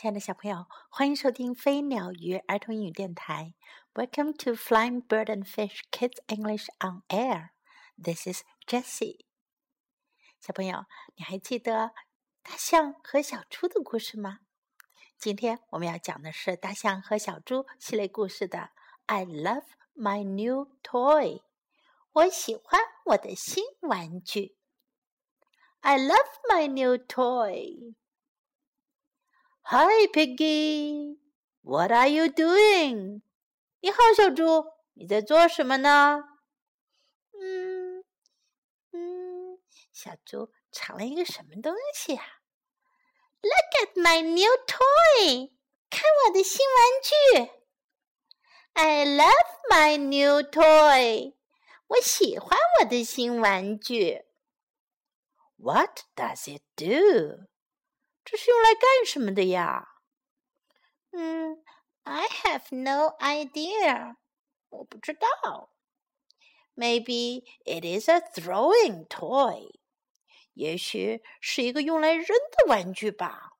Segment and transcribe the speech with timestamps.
[0.00, 3.52] 亲爱的小朋友，欢迎收听飞鸟鱼儿童英语电台。
[3.92, 7.50] Welcome to Flying Bird and Fish Kids English on Air.
[8.02, 9.26] This is Jessie.
[10.40, 10.86] 小朋友，
[11.16, 11.90] 你还记得
[12.42, 14.38] 大象和小猪的故事吗？
[15.18, 18.70] 今天我们要讲的是大象和小猪系列故事的
[19.04, 21.42] "I love my new toy."
[22.12, 24.56] 我喜欢我的新玩具。
[25.80, 27.96] I love my new toy.
[29.69, 31.17] Hi, Piggy.
[31.61, 33.21] What are you doing?
[33.81, 36.23] 你好，小猪，你在做什么呢？
[37.33, 38.03] 嗯
[38.91, 39.59] 嗯，
[39.91, 42.21] 小猪藏了一个什么东西呀？
[43.41, 45.51] Look at my new toy.
[45.89, 47.51] 看我的新玩具。
[48.73, 51.35] I love my new toy.
[51.87, 54.25] 我喜欢我的新玩具。
[55.57, 57.47] What does it do?
[58.29, 59.87] 这是用来干什么的呀？
[61.11, 61.63] 嗯，
[62.03, 64.15] I have no idea，
[64.69, 65.71] 我不知道。
[66.75, 69.79] Maybe it is a throwing toy，
[70.53, 73.53] 也许是一个用来扔的玩具吧。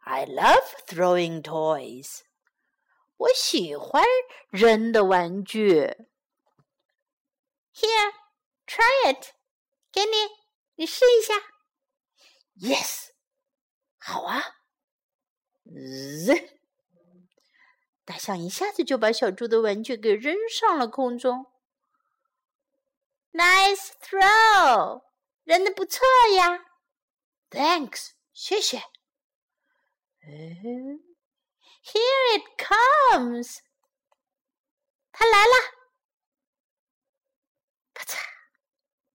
[0.00, 2.20] I love throwing toys，
[3.16, 4.02] 我喜欢
[4.48, 5.96] 扔的玩具。
[7.74, 9.34] Here，try it，
[9.92, 10.16] 给你，
[10.76, 11.34] 你试一下。
[12.56, 13.08] Yes。
[14.05, 14.43] 好啊！
[15.63, 16.59] 日，
[18.03, 21.45] 大象一下子就把小猪的玩具给扔上了空中。
[23.31, 25.05] Nice throw，
[25.45, 26.65] 扔的不错呀
[27.49, 28.79] ！Thanks，谢谢。
[30.27, 30.99] 嗯
[31.81, 33.59] ，Here it comes，
[35.13, 35.53] 它来了！
[37.93, 38.17] 啪嚓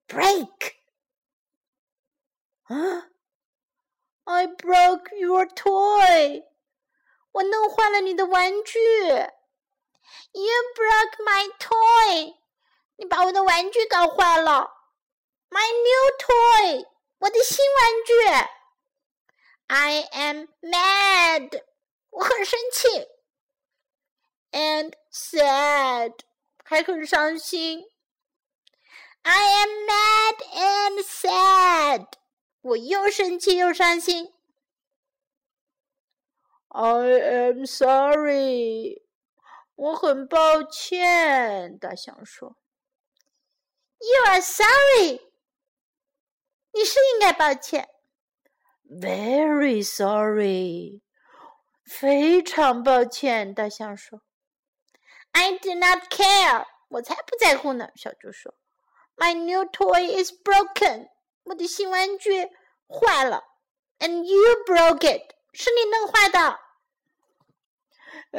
[0.06, 0.76] ，break，
[2.62, 3.10] 啊
[4.28, 6.44] ！I broke your toy.
[7.32, 8.78] 我弄坏了你的玩具。
[10.32, 12.36] You broke my toy.
[12.96, 14.70] 你把我的玩具搞坏了。
[15.48, 16.86] My new toy.
[17.20, 18.12] 我的新玩具。
[19.68, 21.62] I am mad.
[22.10, 23.08] 我很生气。
[24.52, 26.18] And sad.
[26.64, 27.86] 还很伤心。
[29.22, 32.17] I am mad and sad.
[32.68, 34.34] 我又生气又伤心。
[36.68, 39.02] I am sorry，
[39.74, 41.78] 我很抱歉。
[41.78, 42.56] 大象说
[43.98, 45.20] ：“You are sorry，
[46.72, 47.88] 你是应该抱歉。
[48.84, 51.00] ”Very sorry，
[51.84, 53.54] 非常抱歉。
[53.54, 54.22] 大象说
[55.32, 58.54] ：“I do not care，我才不在乎呢。”小猪说
[59.16, 61.08] ：“My new toy is broken。”
[61.48, 62.50] 我的新玩具
[62.88, 63.44] 坏了
[63.98, 66.58] ，and you broke it，是你弄坏的。
[68.32, 68.38] 啊！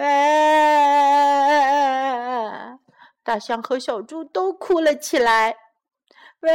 [3.24, 5.58] 大象和小猪都哭了起来。
[6.40, 6.52] 喂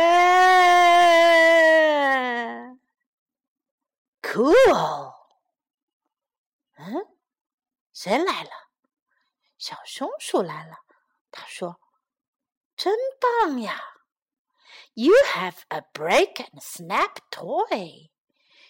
[4.22, 5.14] ，cool。
[6.76, 7.06] 嗯，
[7.92, 8.50] 谁来了？
[9.58, 10.78] 小松鼠来了。
[11.30, 11.80] 他说
[12.76, 13.80] ：“真棒呀！”
[14.94, 18.10] You have a break and snap toy。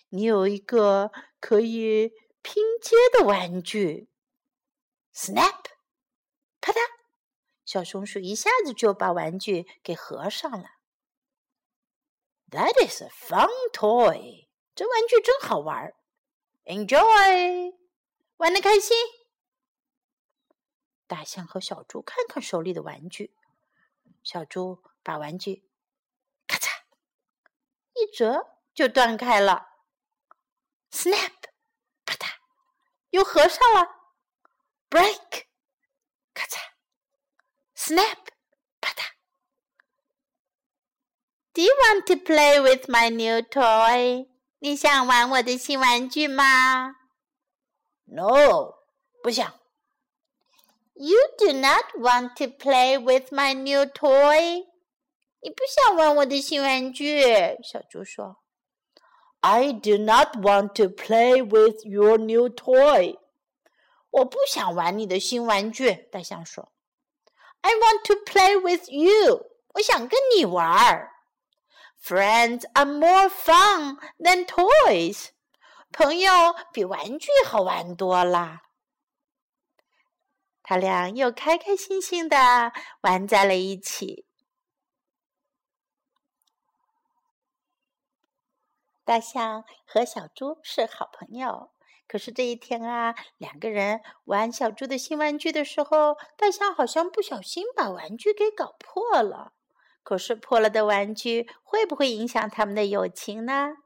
[0.09, 1.10] 你有一个
[1.41, 4.09] 可以拼接的玩具。
[5.12, 5.64] Snap，
[6.60, 6.78] 啪嗒，
[7.64, 10.69] 小松鼠一下子就把玩具给合上了。
[12.50, 14.48] That is a fun toy。
[14.75, 15.93] 这玩具真好玩。
[16.64, 17.75] Enjoy，
[18.38, 18.97] 玩的开心。
[21.06, 23.34] 大象和小猪看看手里的玩具。
[24.22, 25.63] 小猪把玩具。
[28.03, 29.67] 一折就断开了，
[30.91, 31.31] snap，
[32.05, 32.27] 啪嗒，
[33.09, 33.88] 又合上了，
[34.89, 35.45] break，
[36.33, 36.59] 咔嚓，
[37.75, 38.17] snap，
[38.79, 39.03] 啪嗒。
[41.53, 44.29] Do you want to play with my new toy？
[44.59, 46.95] 你想玩我的新玩具吗？
[48.06, 48.75] No，
[49.21, 49.59] 不想。
[50.94, 54.68] You do not want to play with my new toy？
[55.44, 57.20] 你不想玩我的新玩具，
[57.62, 58.38] 小猪说。
[59.41, 63.19] I do not want to play with your new toy。
[64.08, 66.73] 我不想玩你的新玩具，大象说。
[67.61, 69.50] I want to play with you。
[69.75, 71.11] 我想跟你玩。
[72.02, 75.29] Friends are more fun than toys。
[75.93, 76.32] 朋友
[76.73, 78.62] 比玩具好玩多啦。
[80.62, 84.25] 他俩又开开心心的玩在了一起。
[89.04, 91.70] 大象和小猪是好朋友，
[92.08, 99.52] 可是这一天啊，两个人玩小猪的新玩具的时候，大象好像不小心把玩具给搞破了。
[100.02, 103.76] 可是破了的玩具会不会影响他们的友情呢？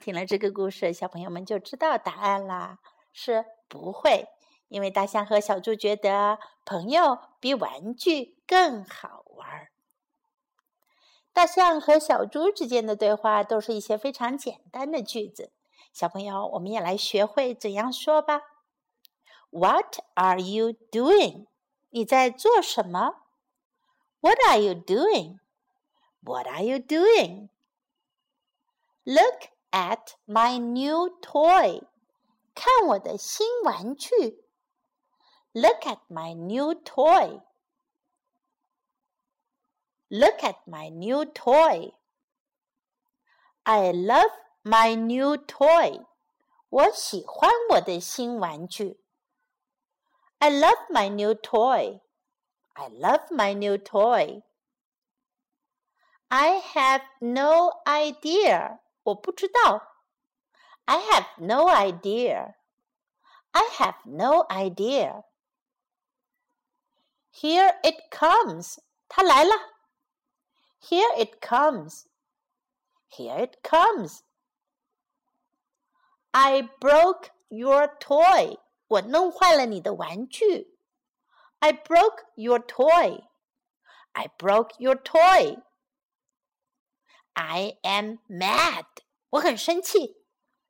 [0.00, 2.78] 听了这个故事，小朋友们就知道答案啦，
[3.12, 4.26] 是不会。
[4.68, 9.24] 因为大象和小猪觉得朋友比玩具更好。
[11.38, 15.52] 大象和小猪之间的对话都是一些非常简单的句子。
[15.92, 18.40] 小朋友，我们也来学会怎样说吧。
[19.50, 21.46] What are you doing？
[21.90, 23.22] 你在做什么
[24.18, 27.52] ？What are you doing？What are you doing？Look
[29.70, 31.84] at my new toy。
[32.52, 34.44] 看我的新玩具。
[35.52, 37.42] Look at my new toy.
[40.09, 41.93] Look at my new toy.
[43.63, 44.31] I love
[44.63, 46.05] my new toy.
[46.69, 48.99] 我喜欢我的新玩具。
[50.39, 52.01] I love my new toy.
[52.73, 54.43] I love my new toy.
[56.27, 58.79] I have no idea.
[59.03, 59.81] 我不知道。
[60.85, 62.55] I have no idea.
[63.51, 65.23] I have no idea.
[67.31, 69.53] Here it comes，它来了。
[70.79, 72.07] Here it comes.
[73.07, 74.23] Here it comes.
[76.33, 78.57] I broke your toy.
[78.87, 80.77] 我弄坏了你的玩具。
[81.59, 83.23] I broke your toy.
[84.11, 85.61] I broke your toy.
[87.33, 88.85] I am mad.
[89.29, 90.17] 我很生气。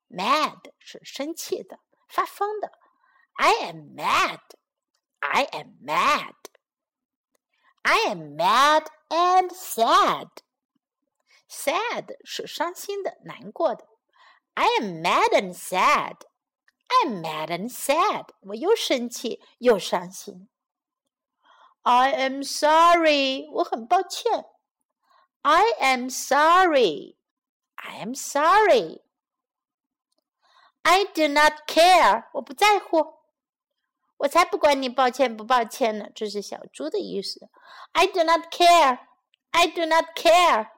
[0.10, 2.72] Mad 是生气的、发疯的。
[3.34, 4.40] I am mad.
[5.20, 6.36] I am mad.
[7.82, 10.28] I am mad and sad.
[11.48, 13.88] Sad 是伤心的、难过的。
[14.56, 16.18] I am mad and sad.
[16.90, 18.30] I'm mad and sad.
[18.42, 20.50] 我又生气又伤心。
[21.84, 23.50] I am sorry.
[23.52, 24.46] 我很抱歉。
[25.42, 27.18] I am sorry.
[27.76, 29.02] I am sorry.
[30.84, 32.30] I do not care.
[32.34, 33.17] 我不在乎。
[34.19, 37.49] 我才不管你抱歉不抱歉呢，这是小猪的意思。
[37.93, 38.99] I do not care.
[39.51, 40.69] I do not care.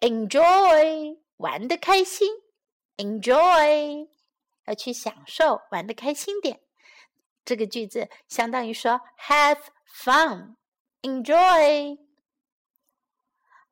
[0.00, 2.28] Enjoy，玩的开心。
[2.96, 4.08] Enjoy，
[4.66, 6.60] 要去享受，玩的开心点。
[7.44, 10.56] 这个句子相当于说 have fun.
[11.02, 11.98] Enjoy.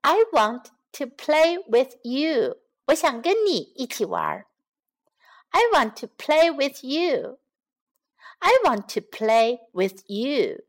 [0.01, 2.59] I want to play with you.
[2.87, 4.47] 我想跟你一起玩。
[5.52, 7.40] I want to play with you.
[8.40, 10.64] I want to play with you.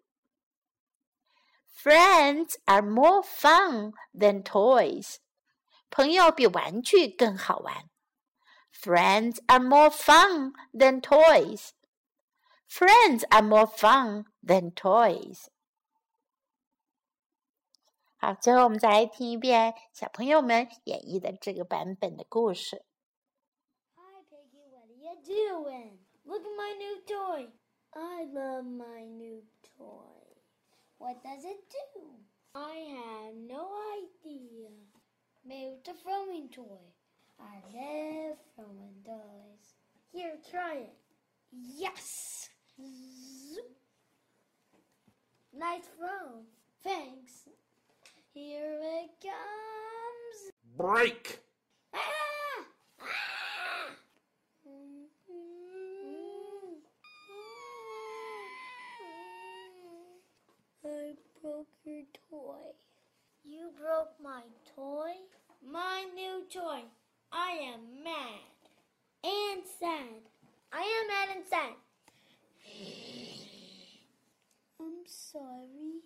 [1.66, 5.18] Friends are more fun than toys.
[5.90, 7.88] 朋友比玩具更好玩。
[8.72, 11.70] Friends are more fun than toys.
[12.68, 15.46] Friends are more fun than toys.
[18.16, 22.84] 好，最后我们再来听一遍小朋友们演绎的这个版本的故事。
[25.25, 25.91] Doing?
[26.25, 27.47] Look at my new toy.
[27.95, 29.41] I love my new
[29.77, 30.23] toy.
[30.97, 32.01] What does it do?
[32.55, 34.69] I have no idea.
[35.45, 36.79] Maybe it's a throwing toy.
[37.39, 39.75] I love throwing toys.
[40.11, 40.93] Here, try it.
[41.51, 42.49] Yes!
[42.79, 43.75] Zoop.
[45.55, 46.41] Nice throw.
[46.83, 47.49] Thanks.
[48.33, 50.51] Here it comes.
[50.77, 51.43] Break!
[63.93, 64.41] broke my
[64.75, 65.11] toy?
[65.65, 66.81] My new toy.
[67.31, 68.57] I am mad
[69.23, 70.21] and sad.
[70.71, 71.73] I am mad and sad.
[74.79, 76.01] I'm sorry.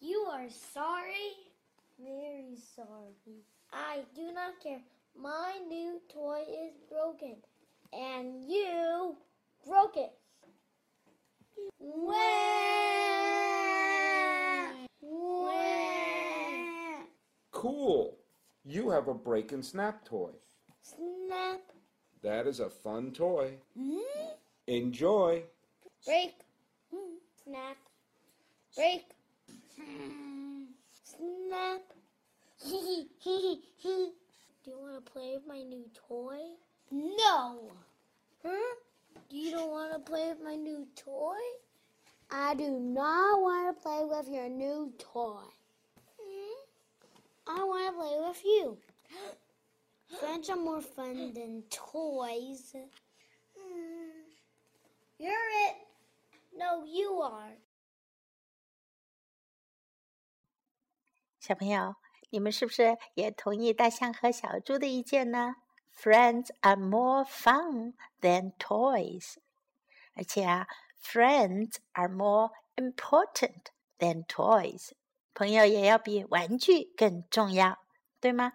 [0.00, 1.30] You are sorry?
[1.98, 3.44] Very sorry.
[3.72, 4.80] I do not care.
[5.16, 7.36] My new toy is broken.
[7.92, 9.16] And you
[9.66, 10.12] broke it.
[17.52, 18.18] Cool.
[18.64, 20.30] You have a break and snap toy.
[20.82, 21.61] Snap.
[22.22, 23.54] That is a fun toy.
[23.76, 23.98] Hmm?
[24.66, 25.42] Enjoy.
[26.06, 26.34] Break.
[27.44, 27.76] Snap.
[28.76, 29.04] Break.
[31.04, 31.82] Snap.
[34.64, 36.38] Do you want to play with my new toy?
[36.92, 37.72] No.
[38.44, 38.74] Huh?
[39.30, 41.34] You don't want to play with my new toy?
[42.30, 45.42] I do not want to play with your new toy.
[47.46, 48.78] I want to play with you.
[50.19, 52.73] Friends are more fun than toys.
[53.55, 54.23] Hmm.
[55.17, 55.77] You're it.
[56.55, 57.57] No, you are.
[61.39, 61.95] 小朋友，
[62.29, 65.55] 你们是不是也同意大象和小猪的意见呢？
[65.95, 69.35] Friends are more fun than toys。
[70.13, 70.67] 而且啊，
[71.01, 74.91] friends are more important than toys。
[75.33, 77.79] 朋友也要比玩具更重要，
[78.19, 78.53] 对吗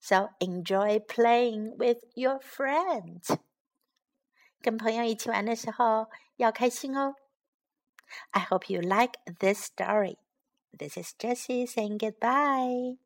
[0.00, 3.38] ？So enjoy playing with your friends。
[4.60, 7.14] 跟朋友一起玩的时候要开心哦。
[8.30, 10.16] I hope you like this story.
[10.76, 12.98] This is Jessie saying goodbye.